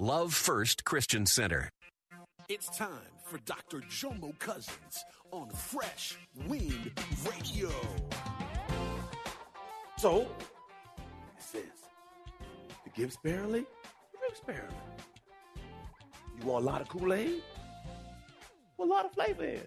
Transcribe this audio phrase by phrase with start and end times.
[0.00, 1.70] Love First Christian Center.
[2.48, 3.80] It's time for Dr.
[3.80, 6.16] Jomo Cousins on Fresh
[6.46, 6.92] Wind
[7.28, 7.68] Radio.
[9.96, 10.28] So, it
[11.40, 11.62] says,
[12.84, 13.66] to give sparingly,
[14.28, 14.72] give sparingly.
[16.40, 17.42] You want a lot of Kool Aid?
[18.76, 19.62] Put a lot of flavor in.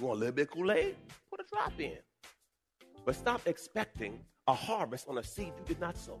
[0.00, 0.96] You want a little bit of Kool Aid?
[1.30, 1.98] Put a drop in.
[3.04, 6.20] But stop expecting a harvest on a seed you did not sow.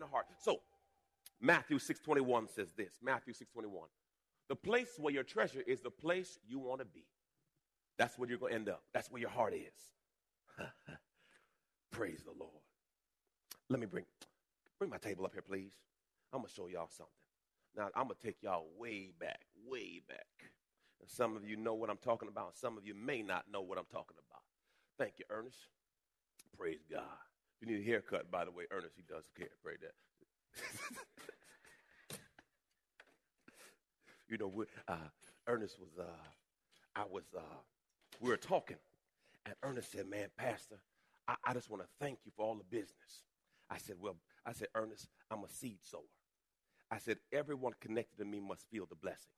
[0.00, 0.26] The heart.
[0.38, 0.60] So,
[1.40, 2.98] Matthew 6:21 says this.
[3.02, 3.88] Matthew 6:21.
[4.48, 7.06] The place where your treasure is the place you want to be.
[7.98, 8.82] That's where you're going to end up.
[8.92, 10.66] That's where your heart is.
[11.90, 12.62] Praise the Lord.
[13.68, 14.04] Let me bring
[14.78, 15.72] bring my table up here, please.
[16.32, 17.12] I'm going to show y'all something.
[17.76, 20.26] Now, I'm going to take y'all way back, way back.
[21.00, 22.56] And some of you know what I'm talking about.
[22.56, 24.42] Some of you may not know what I'm talking about.
[24.98, 25.58] Thank you, Ernest.
[26.56, 27.02] Praise God.
[27.62, 29.46] You need a haircut, by the way, Ernest, he does care.
[29.62, 29.94] Pray that.
[34.28, 34.52] you know,
[34.88, 34.96] uh,
[35.46, 36.10] Ernest was, uh,
[36.96, 37.40] I was, uh,
[38.20, 38.78] we were talking,
[39.46, 40.80] and Ernest said, Man, Pastor,
[41.28, 43.22] I, I just want to thank you for all the business.
[43.70, 46.00] I said, Well, I said, Ernest, I'm a seed sower.
[46.90, 49.32] I said, Everyone connected to me must feel the blessing.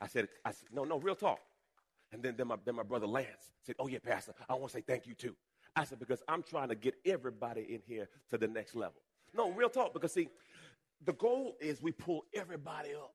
[0.00, 1.40] I said, I said, No, no, real talk.
[2.12, 4.78] And then, then, my, then my brother Lance said, Oh, yeah, Pastor, I want to
[4.78, 5.34] say thank you too.
[5.74, 9.00] I said, Because I'm trying to get everybody in here to the next level.
[9.34, 10.28] No, real talk, because see,
[11.04, 13.14] the goal is we pull everybody up.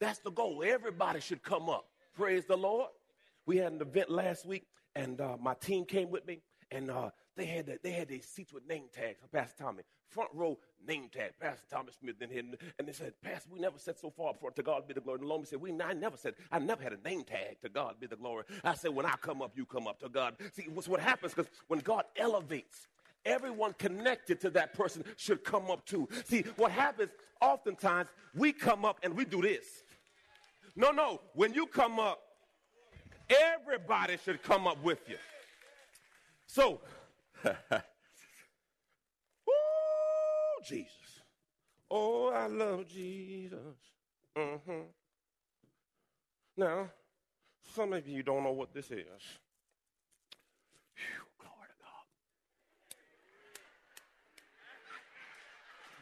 [0.00, 0.62] That's the goal.
[0.64, 1.86] Everybody should come up.
[2.14, 2.88] Praise the Lord.
[3.46, 7.10] We had an event last week, and uh, my team came with me, and uh,
[7.36, 9.82] they had the, they had these seats with name tags for Pastor Tommy.
[10.08, 12.16] Front row name tag, Pastor Thomas Smith.
[12.18, 12.42] Then here,
[12.78, 14.56] and they said, Pastor, we never sat so far front.
[14.56, 15.18] To God be the glory.
[15.18, 17.60] And Lord said, we I never said I never had a name tag.
[17.62, 18.44] To God be the glory.
[18.64, 20.00] I said, when I come up, you come up.
[20.00, 20.36] To God.
[20.52, 22.86] See, what's what happens because when God elevates,
[23.24, 26.08] everyone connected to that person should come up too.
[26.24, 27.10] See, what happens
[27.40, 29.64] oftentimes, we come up and we do this.
[30.74, 32.20] No, no, when you come up,
[33.28, 35.16] everybody should come up with you.
[36.46, 36.80] So,
[37.44, 37.80] oh,
[40.64, 40.90] Jesus.
[41.90, 43.76] Oh, I love Jesus.
[44.36, 44.82] Mm-hmm.
[46.56, 46.90] Now,
[47.74, 49.06] some of you don't know what this is.
[50.94, 52.04] Whew, glory to God.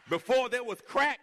[0.08, 1.18] Before there was crack,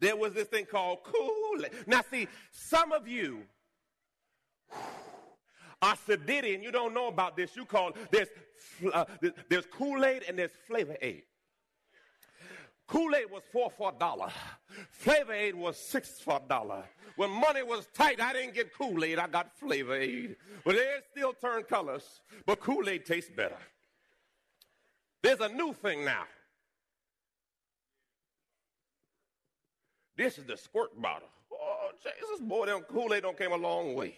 [0.00, 1.70] there was this thing called Kool-Aid.
[1.86, 3.42] Now, see, some of you
[5.82, 7.56] are sedity and you don't know about this.
[7.56, 8.28] You call this
[8.92, 9.04] uh,
[9.48, 11.22] there's Kool-Aid and there's Flavor Aid.
[12.86, 14.30] Kool-Aid was four for a dollar.
[14.90, 16.84] Flavor Aid was six for a dollar.
[17.16, 20.36] When money was tight, I didn't get Kool-Aid, I got Flavor Aid.
[20.64, 23.58] But they still turn colors, but Kool-Aid tastes better.
[25.22, 26.24] There's a new thing now.
[30.16, 31.28] This is the squirt bottle.
[31.52, 34.16] Oh, Jesus, boy, them Kool-Aid don't came a long way.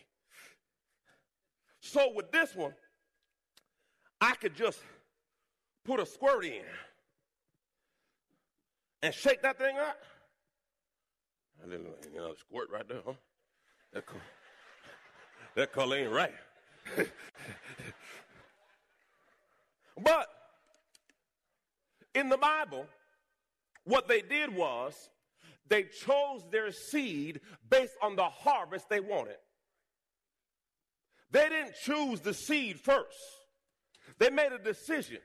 [1.80, 2.74] So with this one,
[4.20, 4.80] I could just
[5.84, 6.62] put a squirt in
[9.02, 9.98] and shake that thing up.
[11.64, 13.12] A little, you know, squirt right there, huh?
[13.92, 14.16] That, co-
[15.54, 16.34] that color ain't right.
[20.02, 20.28] but
[22.14, 22.86] in the Bible,
[23.84, 25.10] what they did was
[25.68, 27.40] they chose their seed
[27.70, 29.36] based on the harvest they wanted.
[31.30, 33.18] They didn't choose the seed first.
[34.18, 35.18] They made a decision.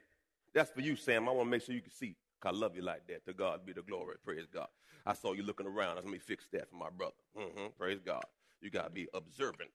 [0.54, 1.28] That's for you, Sam.
[1.28, 2.16] I want to make sure you can see.
[2.46, 3.26] I love you like that.
[3.26, 4.18] To God be the glory.
[4.24, 4.68] Praise God.
[5.06, 5.96] I saw you looking around.
[5.96, 7.14] Let me fix that for my brother.
[7.38, 7.68] Mm-hmm.
[7.78, 8.24] Praise God.
[8.62, 9.70] You got to be observant.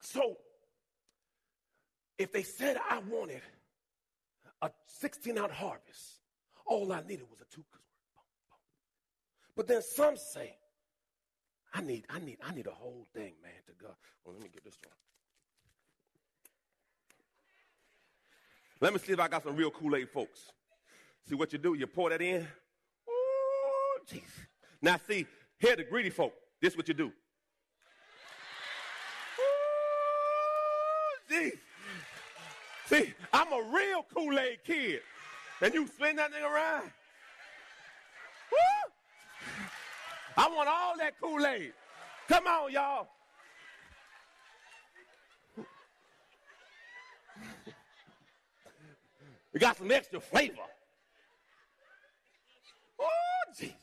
[0.00, 0.36] So
[2.18, 3.42] if they said I wanted
[4.62, 6.20] a 16 out harvest,
[6.66, 7.64] all I needed was a two
[9.56, 10.56] But then some say,
[11.72, 13.94] I need, I need, I need a whole thing, man, to go.
[14.24, 14.94] Well, let me get this one.
[18.80, 20.52] Let me see if I got some real Kool-Aid folks.
[21.28, 21.74] See what you do?
[21.74, 22.46] You pour that in.
[23.08, 24.22] Ooh, jeez.
[24.80, 25.26] Now see,
[25.58, 26.32] here the greedy folk.
[26.60, 27.12] This what you do.
[29.38, 31.58] Ooh, jeez.
[32.86, 35.02] See, I'm a real Kool-Aid kid.
[35.60, 36.90] And you spin that thing around.
[38.50, 38.90] Woo!
[40.36, 41.72] I want all that Kool-Aid.
[42.28, 43.08] Come on, y'all.
[49.52, 50.62] We got some extra flavor.
[53.00, 53.06] Oh,
[53.58, 53.74] Jesus.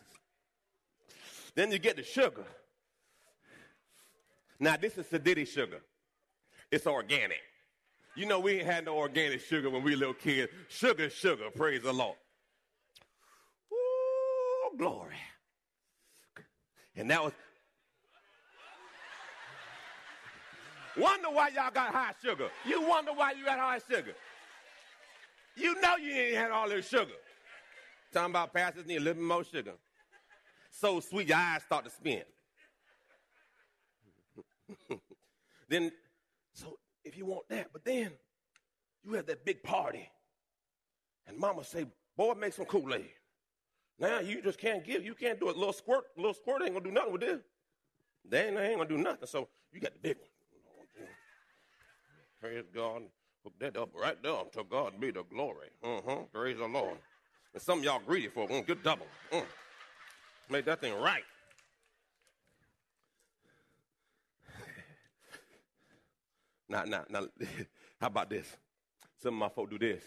[1.55, 2.45] Then you get the sugar.
[4.59, 5.81] Now, this is Sadiddy sugar.
[6.71, 7.41] It's organic.
[8.15, 10.51] You know, we ain't had no organic sugar when we little kids.
[10.69, 12.17] Sugar, sugar, praise the Lord.
[13.71, 15.13] Ooh, glory.
[16.97, 17.31] And that was.
[20.97, 22.49] Wonder why y'all got high sugar.
[22.65, 24.15] You wonder why you got high sugar.
[25.55, 27.13] You know you ain't had all this sugar.
[28.11, 29.73] Talking about pastors need a little bit more sugar.
[30.71, 32.23] So sweet, your eyes start to spin.
[35.69, 35.91] then,
[36.53, 38.11] so if you want that, but then
[39.03, 40.09] you have that big party,
[41.27, 41.85] and mama say,
[42.15, 43.16] boy, make some Kool-Aid.
[43.99, 46.73] Now you just can't give, you can't do a little squirt, a little squirt ain't
[46.73, 47.41] gonna do nothing with this.
[48.29, 49.27] They ain't, they ain't gonna do nothing.
[49.27, 50.27] So you got the big one.
[52.39, 53.03] Praise God.
[53.43, 54.43] Hook that up right there.
[54.53, 55.69] To God be the glory.
[55.83, 56.17] Uh-huh.
[56.31, 56.97] Praise the Lord.
[57.53, 58.49] And some y'all greedy for it.
[58.49, 59.07] Mm, get double.
[59.31, 59.43] Mm.
[60.49, 61.23] Make that thing right.
[66.69, 67.21] Now, now, now,
[68.01, 68.45] how about this?
[69.23, 70.03] Some of my folk do this.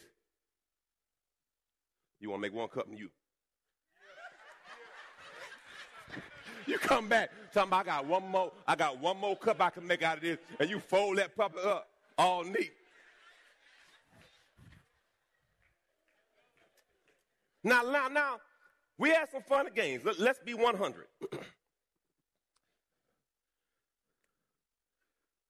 [2.21, 3.09] You want to make one cup and you.
[6.67, 9.71] You come back talking about I got one more, I got one more cup I
[9.71, 12.73] can make out of this, and you fold that puppet up all neat.
[17.63, 18.41] Now, now, now,
[18.97, 20.03] we had some fun games.
[20.19, 21.07] Let's be 100.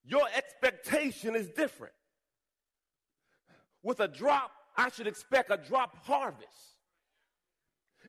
[0.04, 1.94] Your expectation is different.
[3.82, 6.69] With a drop, I should expect a drop harvest.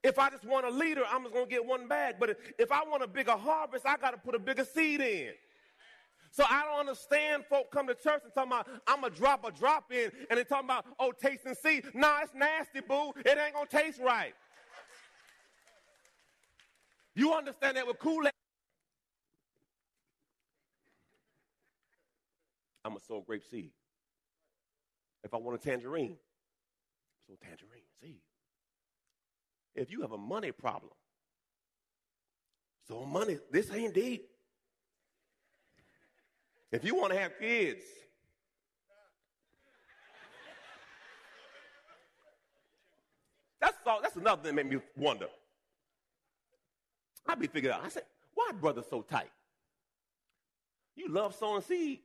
[0.03, 2.15] If I just want a leader, I'm just going to get one bag.
[2.19, 5.31] But if I want a bigger harvest, I got to put a bigger seed in.
[6.31, 9.45] So I don't understand folk come to church and talking about, I'm going to drop
[9.45, 11.81] a drop in, and they talking about, oh, taste and see.
[11.93, 13.11] Nah, it's nasty, boo.
[13.17, 14.33] It ain't going to taste right.
[17.13, 18.31] You understand that with Kool-Aid?
[22.85, 23.71] I'm going to sow grape seed.
[25.23, 26.15] If I want a tangerine,
[27.27, 28.21] sow tangerine seed.
[29.81, 30.91] If you have a money problem,
[32.87, 34.29] so money, this ain't deep.
[36.71, 37.81] If you want to have kids,
[43.59, 45.25] that's all, that's another thing that made me wonder.
[47.25, 47.83] I be figuring out.
[47.83, 48.03] I said,
[48.35, 49.31] why brother so tight?
[50.95, 52.01] You love sowing seed.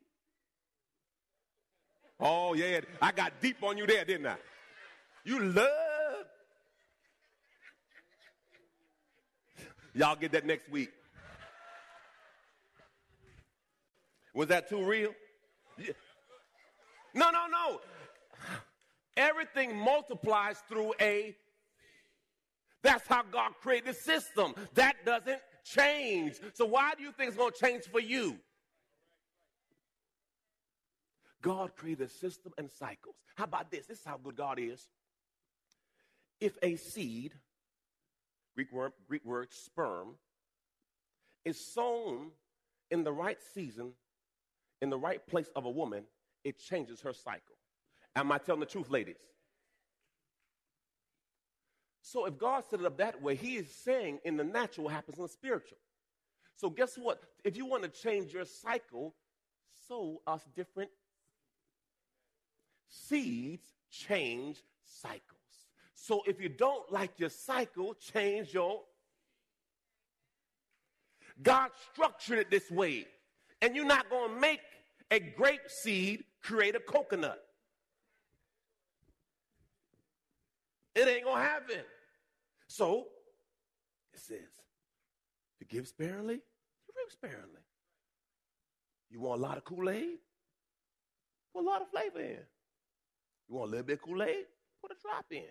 [2.18, 4.36] Oh yeah, I got deep on you there, didn't I?
[5.24, 5.85] You love.
[9.96, 10.90] Y'all get that next week.
[14.34, 15.14] Was that too real?
[15.78, 15.92] Yeah.
[17.14, 17.80] No, no, no.
[19.16, 21.34] Everything multiplies through a.
[22.82, 24.54] That's how God created the system.
[24.74, 26.34] That doesn't change.
[26.52, 28.36] So why do you think it's going to change for you?
[31.40, 33.14] God created a system and cycles.
[33.34, 33.86] How about this?
[33.86, 34.88] This is how good God is.
[36.38, 37.32] If a seed,
[38.56, 40.16] Greek word, Greek word sperm,
[41.44, 42.30] is sown
[42.90, 43.92] in the right season
[44.82, 46.04] in the right place of a woman,
[46.44, 47.56] it changes her cycle.
[48.14, 49.16] Am I telling the truth, ladies?
[52.02, 55.18] So if God set it up that way, He is saying in the natural happens
[55.18, 55.78] in the spiritual.
[56.56, 57.20] So guess what?
[57.44, 59.14] If you want to change your cycle,
[59.88, 60.90] sow us different
[62.88, 65.35] seeds change cycles.
[66.06, 68.82] So if you don't like your cycle, change your
[71.42, 73.06] God structured it this way.
[73.60, 74.60] And you're not going to make
[75.10, 77.40] a grape seed create a coconut.
[80.94, 81.82] It ain't going to happen.
[82.68, 83.06] So,
[84.14, 84.38] it says,
[85.58, 87.62] to give sparingly, you reap sparingly.
[89.10, 90.18] You want a lot of Kool Aid?
[91.52, 92.38] Put a lot of flavor in.
[93.48, 94.44] You want a little bit of Kool Aid?
[94.80, 95.42] Put a drop in.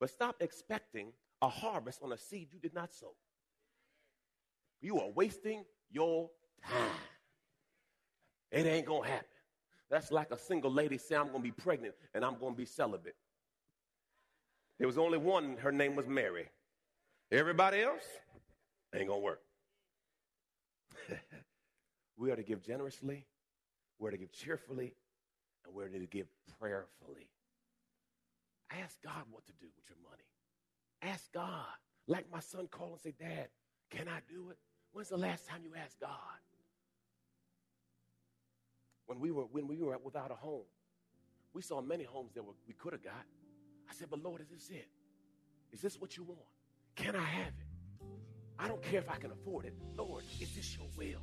[0.00, 1.12] But stop expecting
[1.42, 3.14] a harvest on a seed you did not sow.
[4.80, 6.30] You are wasting your
[6.66, 6.90] time.
[8.50, 9.26] It ain't going to happen.
[9.90, 12.56] That's like a single lady saying, I'm going to be pregnant and I'm going to
[12.56, 13.16] be celibate.
[14.78, 16.48] There was only one, her name was Mary.
[17.32, 18.04] Everybody else
[18.94, 19.40] ain't going to work.
[22.16, 23.26] we are to give generously,
[23.98, 24.94] we're to give cheerfully,
[25.64, 26.26] and we're to give
[26.60, 27.28] prayerfully.
[28.70, 30.24] Ask God what to do with your money.
[31.02, 31.64] Ask God.
[32.06, 33.48] Like my son called and say, Dad,
[33.90, 34.58] can I do it?
[34.92, 36.10] When's the last time you asked God?
[39.06, 40.66] When we were when we were without a home,
[41.54, 43.24] we saw many homes that we could have got.
[43.88, 44.88] I said, but Lord, is this it?
[45.72, 46.40] Is this what you want?
[46.94, 48.06] Can I have it?
[48.58, 49.74] I don't care if I can afford it.
[49.96, 51.22] Lord, is this your will?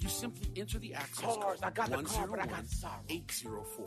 [0.00, 3.02] You simply enter the access Cars, code I got the car, but I got sorrow.
[3.08, 3.86] 804.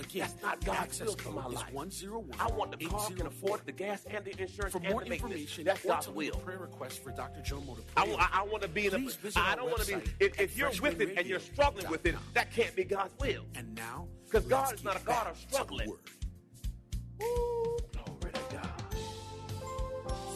[0.00, 1.72] Again, That's not God's access will for my life.
[1.72, 5.64] 101 I want the car, can afford the gas and the insurance For more information
[5.64, 6.36] That's God's will.
[6.36, 7.40] prayer request for Dr.
[7.40, 8.98] Jomo to I, wa- I, want to be in a.
[8.98, 10.02] Please visit I don't want to be.
[10.20, 13.44] If, if you're with it and you're struggling with it, that can't be God's will.
[13.56, 15.88] and now, because God is not a God of struggling.
[15.90, 18.84] Ooh, glory to God.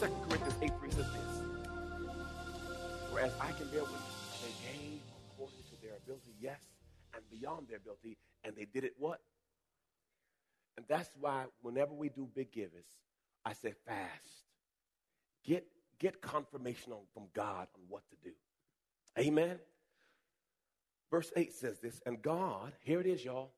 [0.01, 1.05] Second Corinthians 8 3 says this.
[3.11, 4.01] Whereas I can bear witness,
[6.13, 6.61] ability, yes,
[7.13, 9.19] and beyond their ability, and they did it what?
[10.77, 12.85] And that's why whenever we do big givers,
[13.45, 14.45] I say fast.
[15.43, 15.65] Get
[15.99, 18.33] get confirmation on, from God on what to do.
[19.17, 19.59] Amen.
[21.11, 23.51] Verse 8 says this, and God, here it is, y'all,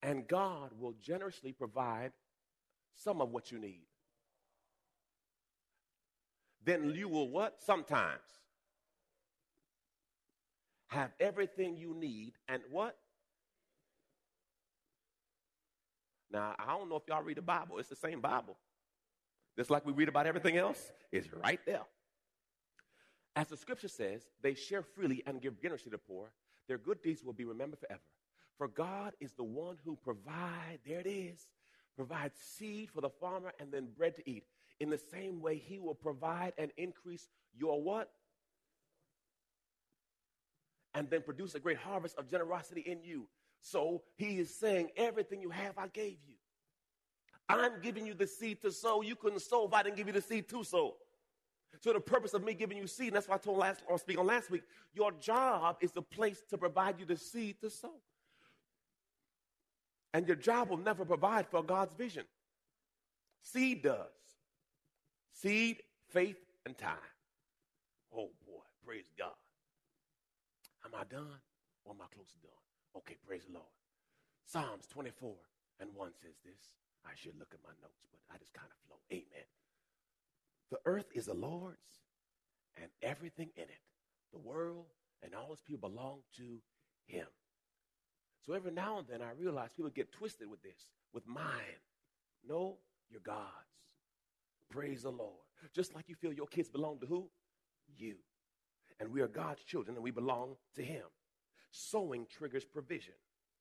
[0.00, 2.12] and God will generously provide
[2.94, 3.86] some of what you need.
[6.64, 7.60] Then you will what?
[7.60, 8.20] Sometimes
[10.88, 12.96] have everything you need and what?
[16.30, 17.78] Now, I don't know if y'all read the Bible.
[17.78, 18.56] It's the same Bible.
[19.56, 21.82] Just like we read about everything else, it's right there.
[23.34, 26.30] As the scripture says, they share freely and give generously to the poor.
[26.68, 28.00] Their good deeds will be remembered forever.
[28.58, 31.46] For God is the one who provides, there it is,
[31.94, 34.44] provides seed for the farmer and then bread to eat.
[34.80, 37.28] In the same way, he will provide and increase
[37.58, 38.10] your what?
[40.96, 43.28] And then produce a great harvest of generosity in you.
[43.60, 46.34] So he is saying, everything you have, I gave you.
[47.48, 49.02] I'm giving you the seed to sow.
[49.02, 50.96] You couldn't sow if I didn't give you the seed to sow.
[51.80, 53.98] So the purpose of me giving you seed, and that's why I told last or
[53.98, 54.62] speak on last week,
[54.94, 57.92] your job is the place to provide you the seed to sow.
[60.14, 62.24] And your job will never provide for God's vision.
[63.42, 64.08] Seed does.
[65.32, 66.96] Seed, faith, and time.
[68.12, 69.34] Oh boy, praise God.
[70.86, 71.42] Am I done?
[71.84, 72.62] Or am I close to done?
[72.96, 73.74] Okay, praise the Lord.
[74.46, 75.34] Psalms 24
[75.80, 76.78] and 1 says this.
[77.04, 78.98] I should look at my notes, but I just kind of flow.
[79.12, 79.46] Amen.
[80.70, 82.06] The earth is the Lord's
[82.76, 83.82] and everything in it.
[84.32, 84.86] The world
[85.22, 86.58] and all its people belong to
[87.06, 87.26] him.
[88.44, 91.82] So every now and then I realize people get twisted with this, with mine.
[92.48, 92.78] No,
[93.10, 93.50] you're God's.
[94.70, 95.42] Praise the Lord.
[95.74, 97.28] Just like you feel your kids belong to who?
[97.96, 98.16] You.
[98.98, 101.04] And we are God's children and we belong to him.
[101.70, 103.14] Sowing triggers provision.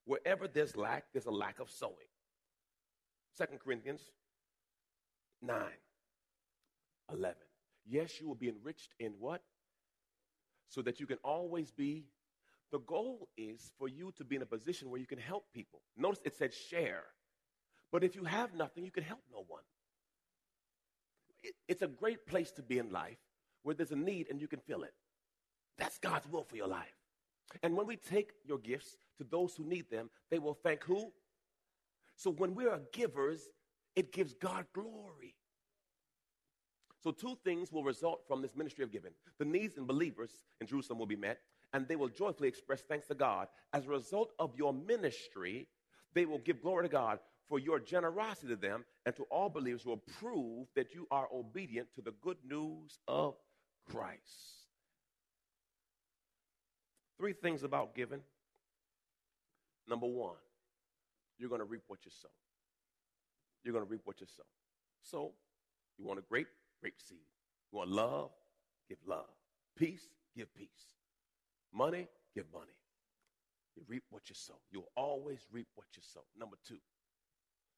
[0.06, 2.10] Wherever there's lack, there's a lack of sowing.
[3.34, 4.02] Second Corinthians
[5.42, 5.60] 9,
[7.12, 7.36] 11.
[7.88, 9.42] Yes, you will be enriched in what?
[10.76, 12.06] so that you can always be.
[12.72, 15.82] The goal is for you to be in a position where you can help people.
[15.96, 17.04] Notice it said share.
[17.92, 19.62] But if you have nothing, you can help no one.
[21.44, 23.20] It, it's a great place to be in life
[23.64, 24.94] where there's a need and you can fill it.
[25.78, 26.96] That's God's will for your life.
[27.64, 31.12] And when we take your gifts to those who need them, they will thank who?
[32.16, 33.42] So when we are givers,
[33.96, 35.36] it gives God glory.
[37.04, 39.12] So, two things will result from this ministry of giving.
[39.38, 41.38] The needs in believers in Jerusalem will be met,
[41.72, 43.48] and they will joyfully express thanks to God.
[43.74, 45.68] As a result of your ministry,
[46.16, 49.86] they will give glory to God for your generosity to them and to all believers
[49.86, 53.36] will prove that you are obedient to the good news of
[53.86, 54.65] Christ.
[57.26, 58.20] Three things about giving.
[59.90, 60.36] Number one,
[61.40, 62.30] you're going to reap what you sow.
[63.64, 64.44] You're going to reap what you sow.
[65.02, 65.32] So,
[65.98, 66.50] you want a grape?
[66.82, 67.18] Grape seed.
[67.72, 68.30] You want love?
[68.88, 69.26] Give love.
[69.76, 70.08] Peace?
[70.38, 70.94] Give peace.
[71.74, 72.08] Money?
[72.36, 72.78] Give money.
[73.76, 74.60] You reap what you sow.
[74.72, 76.22] You'll always reap what you sow.
[76.40, 76.78] Number two,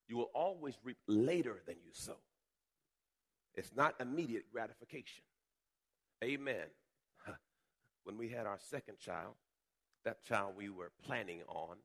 [0.09, 2.17] you will always reap later than you sow.
[3.55, 5.23] It's not immediate gratification.
[6.21, 6.65] Amen.
[8.07, 9.33] When we had our second child,
[10.05, 11.75] that child we were planning on,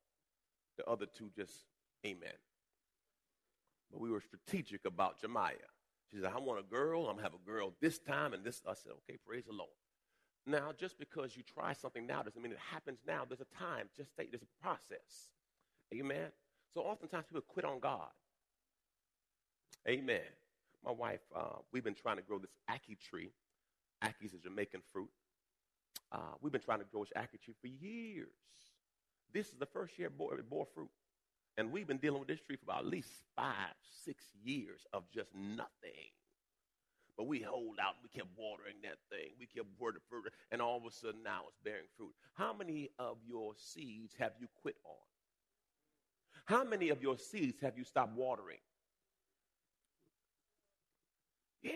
[0.78, 1.64] the other two just,
[2.06, 2.38] amen.
[3.90, 5.54] But we were strategic about Jemiah.
[6.12, 7.00] She said, I want a girl.
[7.00, 8.62] I'm going to have a girl this time and this.
[8.64, 9.72] I said, okay, praise the Lord.
[10.46, 13.24] Now, just because you try something now doesn't mean it happens now.
[13.28, 13.88] There's a time.
[13.96, 15.32] Just take a process.
[15.92, 16.30] Amen.
[16.72, 18.10] So oftentimes people quit on God.
[19.88, 20.20] Amen.
[20.84, 23.32] My wife, uh, we've been trying to grow this ackee tree.
[24.04, 25.10] Ackee is a Jamaican fruit.
[26.12, 28.28] Uh, we've been trying to grow this tree for years.
[29.32, 30.90] This is the first year it bore, it bore fruit.
[31.56, 35.04] And we've been dealing with this tree for about at least five, six years of
[35.12, 36.12] just nothing.
[37.16, 37.94] But we hold out.
[38.02, 39.32] We kept watering that thing.
[39.38, 40.30] We kept watering further.
[40.50, 42.12] And all of a sudden now it's bearing fruit.
[42.34, 44.96] How many of your seeds have you quit on?
[46.46, 48.58] How many of your seeds have you stopped watering?
[51.62, 51.72] Yeah.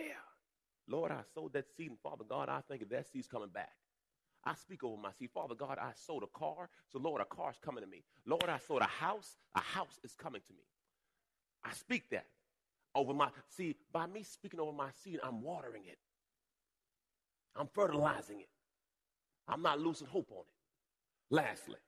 [0.87, 3.71] Lord, I sowed that seed, and Father God, I think that seed's coming back.
[4.47, 5.29] I speak over my seed.
[5.33, 8.03] Father God, I sold a car, so Lord, a car's coming to me.
[8.25, 10.63] Lord, I sold a house, a house is coming to me.
[11.65, 12.25] I speak that
[12.95, 13.75] over my seed.
[13.91, 15.97] By me speaking over my seed, I'm watering it.
[17.57, 18.47] I'm fertilizing it.
[19.49, 21.35] I'm not losing hope on it.
[21.35, 21.79] Lastly,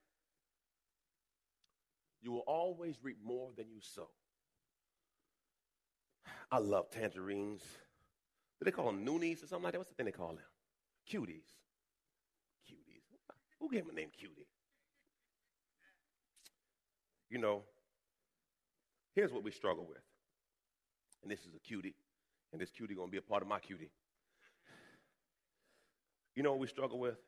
[2.20, 4.10] you will always reap more than you sow.
[6.52, 7.62] I love tangerines.
[8.58, 9.78] Do they call them noonies or something like that?
[9.78, 10.44] What's the thing they call them?
[11.10, 11.59] Cuties.
[13.60, 14.46] Who gave him a name Cutie?
[17.30, 17.62] You know,
[19.14, 20.02] here's what we struggle with.
[21.22, 21.94] And this is a cutie.
[22.52, 23.90] And this cutie gonna be a part of my cutie.
[26.34, 27.18] You know what we struggle with?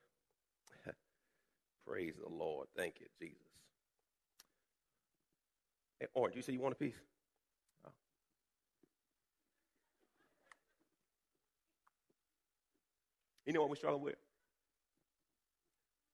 [1.87, 2.69] Praise the Lord.
[2.77, 3.37] Thank you, Jesus.
[6.01, 6.97] Hey, Orange, you say you want a piece?
[7.87, 7.91] Oh.
[13.47, 14.17] You know what we struggle with?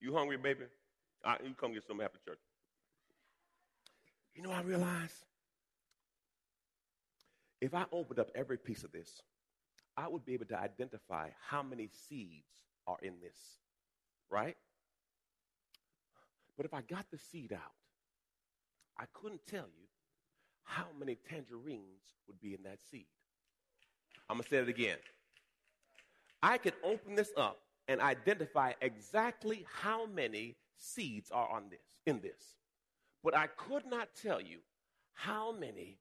[0.00, 0.64] You hungry, baby?
[1.44, 2.38] You come get some after church.
[4.34, 5.24] You know, I realize
[7.60, 9.20] if I opened up every piece of this,
[9.96, 12.46] I would be able to identify how many seeds
[12.86, 13.36] are in this,
[14.30, 14.56] right?
[16.56, 17.74] But if I got the seed out,
[18.96, 19.86] I couldn't tell you
[20.62, 23.06] how many tangerines would be in that seed.
[24.30, 24.98] I'm going to say it again.
[26.42, 27.58] I could open this up
[27.88, 32.56] and identify exactly how many seeds are on this in this.
[33.24, 34.58] But I could not tell you
[35.14, 35.98] how many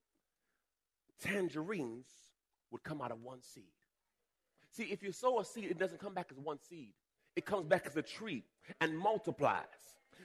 [1.22, 2.06] tangerines
[2.72, 3.64] would come out of one seed.
[4.72, 6.94] See, if you sow a seed, it doesn't come back as one seed.
[7.36, 8.44] It comes back as a tree
[8.82, 9.64] and multiplies.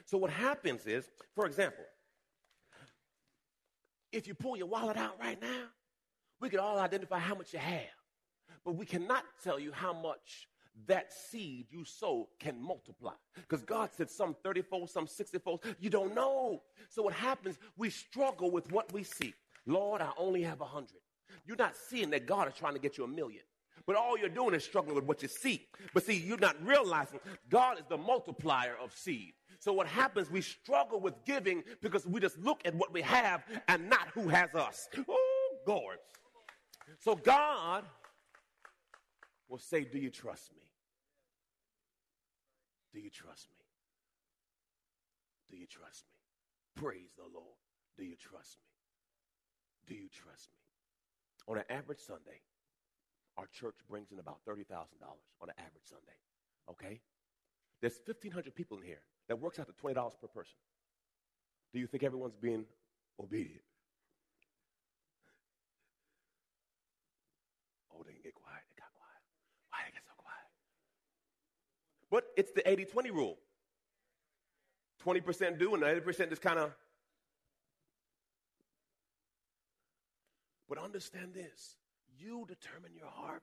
[0.05, 1.85] So what happens is, for example,
[4.11, 5.65] if you pull your wallet out right now,
[6.39, 7.81] we can all identify how much you have.
[8.65, 10.47] But we cannot tell you how much
[10.87, 13.13] that seed you sow can multiply.
[13.35, 15.39] Because God said some 30 some 60
[15.79, 16.61] You don't know.
[16.89, 19.33] So what happens, we struggle with what we see.
[19.65, 20.99] Lord, I only have a hundred.
[21.45, 23.43] You're not seeing that God is trying to get you a million.
[23.85, 25.67] But all you're doing is struggling with what you see.
[25.93, 29.33] But see, you're not realizing God is the multiplier of seed.
[29.59, 33.43] So what happens, we struggle with giving because we just look at what we have
[33.67, 34.87] and not who has us.
[35.07, 35.97] Oh, God.
[36.99, 37.83] So God
[39.53, 40.65] will say, Do you trust me?
[42.91, 43.65] Do you trust me?
[45.47, 46.81] Do you trust me?
[46.81, 47.61] Praise the Lord.
[47.95, 49.93] Do you trust me?
[49.93, 50.57] Do you trust me?
[51.47, 52.41] On an average Sunday,
[53.37, 56.17] our church brings in about $30,000 on an average Sunday.
[56.71, 56.99] Okay?
[57.79, 60.57] There's 1,500 people in here that works out to $20 per person.
[61.73, 62.65] Do you think everyone's being
[63.21, 63.61] obedient?
[67.93, 68.65] Oh, they didn't get quiet.
[68.73, 69.21] They got quiet.
[69.73, 70.45] Why they get so quiet?
[72.13, 73.39] But it's the 80 20 rule
[75.03, 76.71] 20% do and 80% just kind of.
[80.69, 81.77] But understand this
[82.15, 83.41] you determine your harvest.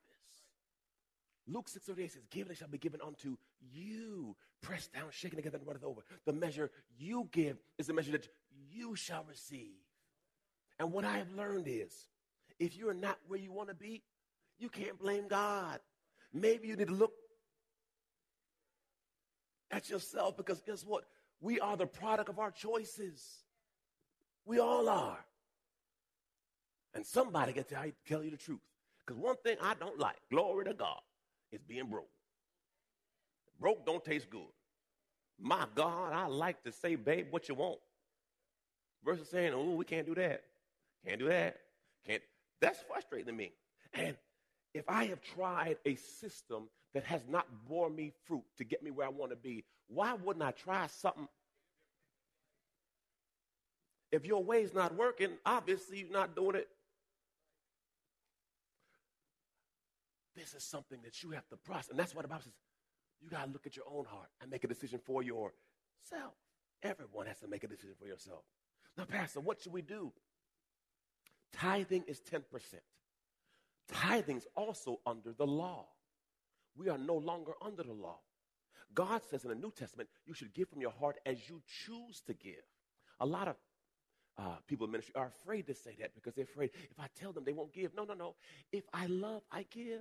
[1.48, 3.36] Luke 6 38 says, Give, it shall be given unto
[3.72, 4.36] you.
[4.62, 6.02] Pressed down, shaken together, and runneth over.
[6.24, 8.28] The measure you give is the measure that
[8.70, 9.80] you shall receive.
[10.78, 12.06] And what I have learned is,
[12.60, 14.04] if you're not where you want to be,
[14.60, 15.80] you can't blame God.
[16.32, 17.14] Maybe you need to look
[19.70, 21.04] at yourself because guess what?
[21.40, 23.24] We are the product of our choices.
[24.44, 25.18] We all are.
[26.94, 28.60] And somebody can to tell you the truth.
[29.06, 31.00] Because one thing I don't like, glory to God,
[31.52, 32.08] is being broke.
[33.60, 34.52] Broke don't taste good.
[35.38, 37.78] My God, I like to say, babe, what you want.
[39.04, 40.42] Versus saying, oh, we can't do that.
[41.06, 41.56] Can't do that.
[42.06, 42.22] Can't.
[42.60, 43.52] That's frustrating to me.
[43.94, 44.16] And
[44.74, 48.90] if I have tried a system that has not borne me fruit to get me
[48.90, 51.28] where I want to be, why wouldn't I try something?
[54.12, 56.68] If your way's not working, obviously you're not doing it.
[60.34, 61.90] This is something that you have to process.
[61.90, 62.52] And that's why the Bible says
[63.20, 66.34] you got to look at your own heart and make a decision for yourself.
[66.82, 68.42] Everyone has to make a decision for yourself.
[68.96, 70.12] Now, Pastor, what should we do?
[71.52, 72.42] Tithing is 10%.
[73.92, 75.86] Tithing's also under the law.
[76.80, 78.16] We are no longer under the law.
[78.94, 82.22] God says in the New Testament, you should give from your heart as you choose
[82.26, 82.64] to give.
[83.20, 83.56] A lot of
[84.38, 87.32] uh, people in ministry are afraid to say that because they're afraid if I tell
[87.32, 87.94] them they won't give.
[87.94, 88.34] No, no, no.
[88.72, 90.00] If I love, I give.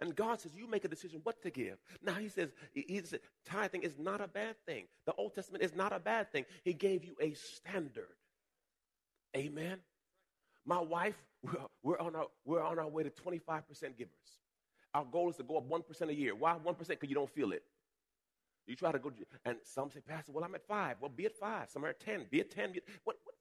[0.00, 1.76] And God says, you make a decision what to give.
[2.02, 4.86] Now he says, he says, tithing is not a bad thing.
[5.04, 6.46] The Old Testament is not a bad thing.
[6.64, 8.16] He gave you a standard.
[9.36, 9.80] Amen.
[10.64, 13.62] My wife, we're, we're on our, we're on our way to 25%
[13.98, 14.41] givers.
[14.94, 16.34] Our goal is to go up 1% a year.
[16.34, 16.88] Why 1%?
[16.88, 17.62] Because you don't feel it.
[18.66, 19.10] You try to go,
[19.44, 20.96] and some say, Pastor, well, I'm at five.
[21.00, 21.68] Well, be at five.
[21.70, 22.26] Some are at 10.
[22.30, 22.72] Be at 10.
[22.72, 23.34] Be at, what, what?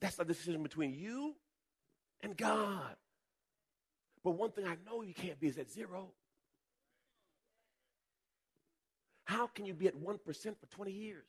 [0.00, 1.34] That's a decision between you
[2.22, 2.96] and God.
[4.24, 6.10] But one thing I know you can't be is at zero.
[9.26, 11.24] How can you be at 1% for 20 years?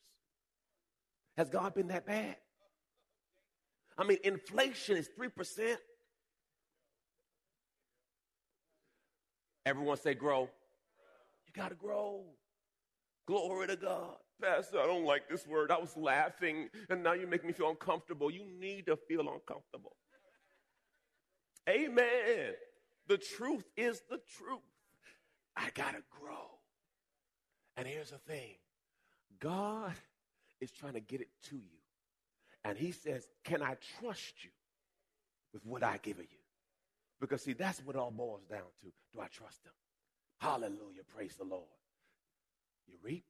[1.37, 2.37] Has God been that bad?
[3.97, 5.77] I mean, inflation is 3%.
[9.65, 10.49] Everyone say grow.
[11.47, 12.21] You got to grow.
[13.25, 14.15] Glory to God.
[14.41, 15.71] Pastor, I don't like this word.
[15.71, 18.29] I was laughing, and now you make me feel uncomfortable.
[18.29, 19.95] You need to feel uncomfortable.
[21.67, 22.53] Amen.
[23.07, 24.59] The truth is the truth.
[25.55, 26.59] I got to grow.
[27.77, 28.55] And here's the thing
[29.39, 29.93] God
[30.61, 31.79] is trying to get it to you.
[32.63, 34.51] And He says, Can I trust you
[35.53, 36.25] with what I give you?
[37.19, 38.87] Because, see, that's what it all boils down to.
[39.13, 39.71] Do I trust Him?
[40.39, 41.03] Hallelujah.
[41.15, 41.63] Praise the Lord.
[42.87, 43.25] You reap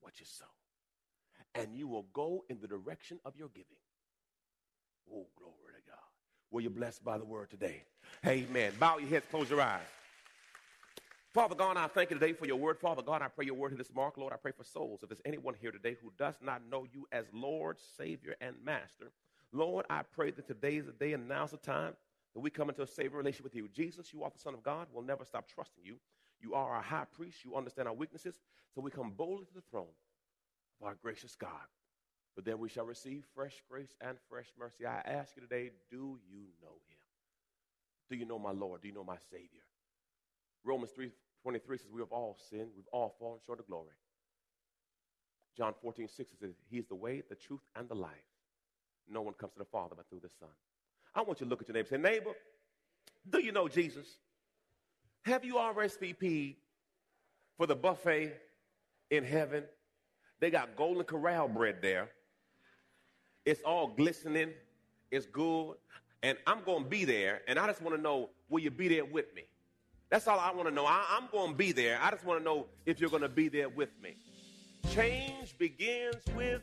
[0.00, 0.44] what you sow.
[1.54, 3.66] And you will go in the direction of your giving.
[5.10, 5.98] Oh, glory to God.
[6.50, 7.82] Were you blessed by the word today?
[8.26, 8.72] Amen.
[8.78, 9.82] Bow your heads, close your eyes.
[11.32, 12.78] Father God, I thank you today for your word.
[12.78, 14.16] Father God, I pray your word to this mark.
[14.16, 15.02] Lord, I pray for souls.
[15.02, 19.10] If there's anyone here today who does not know you as Lord, Savior, and Master,
[19.52, 21.94] Lord, I pray that today is the day and now's the time
[22.34, 23.68] that we come into a saving relationship with you.
[23.68, 24.88] Jesus, you are the Son of God.
[24.92, 25.96] We'll never stop trusting you.
[26.40, 27.44] You are our high priest.
[27.44, 28.40] You understand our weaknesses.
[28.74, 29.94] So we come boldly to the throne
[30.80, 31.50] of our gracious God.
[32.34, 34.84] But then we shall receive fresh grace and fresh mercy.
[34.84, 36.98] I ask you today, do you know him?
[38.10, 38.82] Do you know my Lord?
[38.82, 39.62] Do you know my Savior?
[40.64, 41.10] Romans 3
[41.42, 42.70] 23 says, We have all sinned.
[42.74, 43.94] We've all fallen short of glory.
[45.56, 48.10] John 14 6 says, He is the way, the truth, and the life.
[49.08, 50.48] No one comes to the Father but through the Son.
[51.14, 52.34] I want you to look at your neighbor and say, Neighbor,
[53.30, 54.06] do you know Jesus?
[55.22, 56.56] Have you RSVP'd
[57.56, 58.32] for the buffet
[59.10, 59.64] in heaven?
[60.40, 62.10] They got golden corral bread there.
[63.46, 64.50] It's all glistening.
[65.10, 65.76] It's good.
[66.22, 67.42] And I'm going to be there.
[67.46, 69.42] And I just want to know, will you be there with me?
[70.10, 70.86] That's all I want to know.
[70.86, 71.98] I, am going to be there.
[72.00, 74.16] I just want to know if you're going to be there with me.
[74.92, 76.62] Change begins with